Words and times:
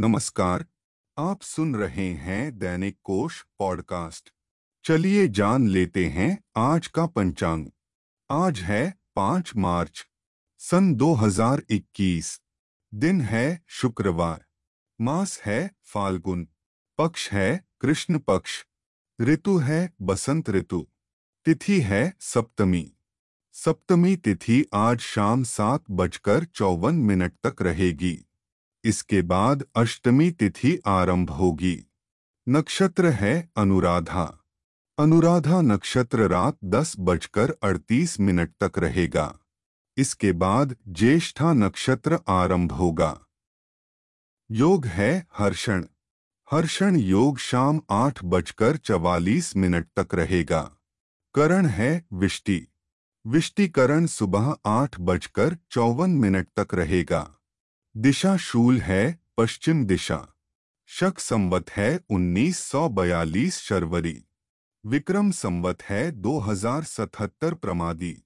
नमस्कार, 0.00 0.66
आप 1.18 1.42
सुन 1.42 1.76
रहे 1.76 2.14
हैं 2.14 2.58
दैनिक 2.58 2.98
कोश 3.04 3.46
पॉडकास्ट। 3.58 4.30
चलिए 4.84 5.28
जान 5.28 5.68
लेते 5.68 6.06
हैं 6.06 6.42
आज 6.56 6.86
का 6.86 7.06
पंचांग। 7.06 7.66
आज 8.30 8.60
है 8.60 8.98
पाँच 9.16 9.52
मार्च, 9.56 10.06
सन 10.58 10.94
2021 10.94 12.42
दिन 12.94 13.20
है 13.20 13.64
शुक्रवार, 13.66 14.44
मास 15.00 15.40
है 15.40 15.74
फाल्गुन, 15.84 16.48
पक्ष 16.98 17.30
है 17.30 17.64
कृष्ण 17.80 18.18
पक्ष, 18.18 18.64
ऋतु 19.20 19.58
है 19.58 19.92
बसंत 20.02 20.50
ऋतु, 20.50 20.88
तिथि 21.44 21.80
है 21.80 22.16
सप्तमी। 22.20 22.92
सप्तमी 23.52 24.16
तिथि 24.16 24.64
आज 24.74 24.98
शाम 24.98 25.44
सात 25.44 25.84
बजकर 25.90 26.44
चौवन 26.44 26.94
मिनट 26.94 27.32
तक 27.46 27.62
रहेगी। 27.62 28.27
इसके 28.88 29.22
बाद 29.22 29.64
अष्टमी 29.76 30.30
तिथि 30.30 30.82
आरंभ 30.86 31.30
होगी। 31.30 31.86
नक्षत्र 32.48 33.06
है 33.06 33.50
अनुराधा। 33.56 34.38
अनुराधा 34.98 35.60
नक्षत्र 35.60 36.28
रात 36.28 36.58
दस 36.64 36.94
बजकर 36.98 37.54
अड़तीस 37.62 38.20
मिनट 38.20 38.54
तक 38.62 38.78
रहेगा। 38.78 39.38
इसके 39.96 40.32
बाद 40.32 40.76
ज्येष्ठा 40.88 41.52
नक्षत्र 41.52 42.18
आरंभ 42.28 42.72
होगा। 42.72 43.20
योग 44.50 44.86
है 44.86 45.26
हर्षण। 45.38 45.84
हर्षण 46.52 46.96
योग 46.96 47.38
शाम 47.38 47.82
आठ 47.90 48.24
बजकर 48.24 48.76
चवालीस 48.76 49.56
मिनट 49.56 49.86
तक 49.98 50.14
रहेगा। 50.14 50.72
करण 51.34 51.66
है 51.66 52.06
विष्टि। 52.12 52.68
विष्टिकरण 53.26 54.06
सुबह 54.06 54.56
आठ 54.66 55.00
बजकर 55.00 55.56
चौवन 55.70 56.10
मिनट 56.10 56.48
तक 56.58 56.74
रहेगा। 56.74 57.37
दिशा 57.96 58.36
शूल 58.36 58.78
है, 58.78 59.20
पश्चिम 59.38 59.84
दिशा। 59.86 60.28
शक 60.86 61.18
संवत 61.18 61.70
है 61.70 62.00
1942 62.10 63.58
शर्वरी। 63.58 64.24
विक्रम 64.86 65.30
संवत 65.30 65.82
है 65.82 66.10
2077 66.10 67.54
प्रमादी। 67.54 68.22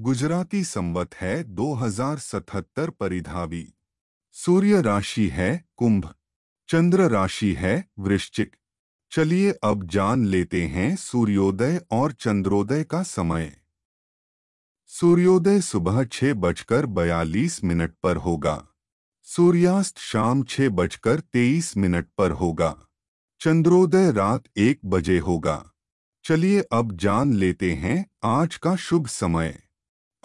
गुजराती 0.00 0.64
संवत 0.64 1.14
है 1.14 1.44
2077 1.44 2.90
परिधावी। 2.90 3.74
सूर्य 4.32 4.82
राशि 4.82 5.28
है, 5.28 5.64
कुंभ। 5.76 6.14
चंद्र 6.68 7.08
राशि 7.08 7.54
है, 7.54 7.90
वृश्चिक। 7.98 8.56
चलिए 9.10 9.52
अब 9.52 9.86
जान 9.86 10.26
लेते 10.26 10.66
हैं 10.66 10.96
सूर्योदय 10.96 11.80
और 11.90 12.12
चंद्रोदय 12.12 12.84
का 12.84 13.02
समय। 13.02 13.56
सूर्योदय 14.86 15.60
सुबह 15.60 16.04
छह 16.04 16.34
बजकर 16.34 16.86
बयालीस 16.86 17.64
मिनट 17.64 17.94
पर 18.02 18.16
होगा। 18.16 18.68
सूर्यास्त 19.36 19.98
शाम 19.98 20.42
छह 20.42 20.68
बजकर 20.68 21.20
तेईस 21.20 21.76
मिनट 21.76 22.06
पर 22.18 22.30
होगा। 22.30 22.86
चंद्रोदय 23.40 24.10
रात 24.12 24.42
एक 24.56 24.80
बजे 24.84 25.18
होगा। 25.18 25.70
चलिए 26.24 26.60
अब 26.72 26.92
जान 26.96 27.32
लेते 27.32 27.72
हैं 27.72 28.06
आज 28.24 28.56
का 28.56 28.76
शुभ 28.76 29.06
समय। 29.06 29.62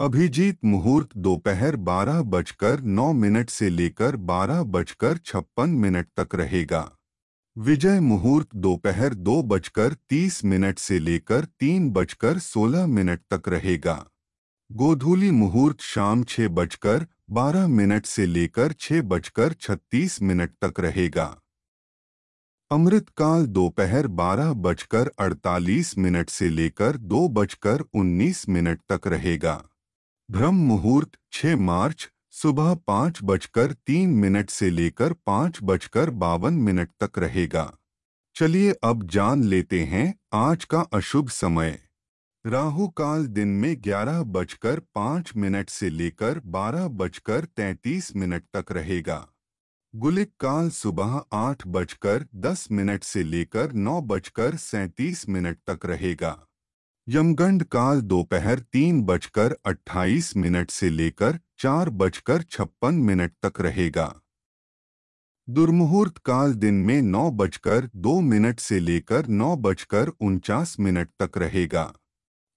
अभिजीत 0.00 0.58
मुहूर्त 0.64 1.16
दोपहर 1.16 1.76
बारह 1.76 2.22
बजकर 2.22 2.80
नौ 2.80 3.12
मिनट 3.12 3.50
से 3.50 3.70
लेकर 3.70 4.16
बारह 4.16 4.62
बजकर 4.62 5.16
छप्पन 5.16 5.70
मिनट 5.70 6.08
तक 6.16 6.34
रहेगा। 6.34 6.92
विजय 7.58 8.00
मुहूर्त 8.00 8.48
दोपहर 8.56 9.14
दो 9.14 9.42
बजकर 9.42 9.94
तीस 10.08 10.44
मिनट 10.44 10.78
से 10.78 10.98
लेकर 10.98 11.44
तीन 11.44 11.90
बजकर 11.90 12.38
सोलह 12.38 12.86
मिनट 12.86 13.20
तक 13.34 13.48
रहेगा। 13.48 14.06
गोधूली 14.70 15.30
मुहूर्त 15.30 15.80
शाम 15.80 16.22
छह 16.24 16.48
बजकर 16.48 17.06
बारह 17.30 17.66
मिनट 17.68 18.06
से 18.06 18.26
लेकर 18.26 18.72
छह 18.72 19.00
बजकर 19.02 19.52
छत्तीस 19.52 20.20
मिनट 20.22 20.50
तक 20.64 20.80
रहेगा। 20.80 21.24
अमृतकाल 22.70 23.46
दोपहर 23.46 24.06
बारह 24.06 24.52
बजकर 24.52 25.10
अड़तालीस 25.18 25.96
मिनट 25.98 26.30
से 26.30 26.48
लेकर 26.48 26.96
दो 26.96 27.28
बजकर 27.28 27.80
उन्नीस 27.94 28.48
मिनट 28.48 28.80
तक 28.92 29.06
रहेगा। 29.06 29.64
ब्रह्म 30.30 30.54
मुहूर्त 30.54 31.18
छह 31.32 31.56
मार्च 31.56 32.08
सुबह 32.32 32.74
पाँच 32.86 33.18
बजकर 33.22 33.72
तीन 33.72 34.10
मिनट 34.10 34.50
से 34.50 34.70
लेकर 34.70 35.12
पाँच 35.12 35.58
बजकर 35.62 36.10
बावन 36.10 36.54
मिनट 36.54 36.90
तक 37.02 37.18
रहेगा। 37.18 37.76
चलिए 38.36 38.72
अब 38.84 39.06
जान 39.08 39.44
लेते 39.44 39.84
हैं 39.84 40.14
आज 40.32 40.64
का 40.64 40.80
अशुभ 40.80 41.28
समय। 41.28 41.78
राहु 42.48 42.88
काल 42.88 43.26
दिन 43.26 43.48
में 43.48 43.76
ग्यारह 43.82 44.22
बजकर 44.22 44.80
पाँच 44.94 45.32
मिनट 45.36 45.70
से 45.70 45.90
लेकर 45.90 46.40
बारह 46.46 46.86
बजकर 46.88 47.44
तैंतीस 47.44 48.16
मिनट 48.16 48.44
तक 48.56 48.72
रहेगा। 48.72 49.28
गुलिक 49.94 50.30
काल 50.40 50.70
सुबह 50.70 51.22
आठ 51.32 51.66
बजकर 51.66 52.24
दस 52.36 52.68
मिनट 52.70 53.04
से 53.04 53.22
लेकर 53.22 53.72
नौ 53.72 54.00
बजकर 54.00 54.56
सैंतीस 54.56 55.28
मिनट 55.28 55.58
तक 55.70 55.86
रहेगा। 55.86 56.46
यमगंड 57.08 57.64
काल 57.64 58.00
दोपहर 58.00 58.58
तीन 58.58 59.04
बजकर 59.04 59.56
अट्ठाईस 59.66 60.36
मिनट 60.36 60.70
से 60.70 60.90
लेकर 60.90 61.38
चार 61.58 61.90
बजकर 61.90 62.42
छप्पन 62.42 62.94
मिनट 62.94 63.32
तक 63.46 63.60
रहेगा। 63.60 64.12
दुर्मुहूर्त 65.48 66.18
काल 66.18 66.54
दिन 66.54 66.74
में 66.74 67.00
नौ 67.02 67.30
बजकर 67.30 67.90
दो 67.96 68.20
मिनट 68.20 68.60
से 68.60 68.80
लेकर 68.80 69.28
नौ 69.28 69.56
बजकर 69.56 70.08
उनचास 70.08 70.76
मिनट 70.80 71.08
तक 71.22 71.38
रहेगा। 71.38 71.92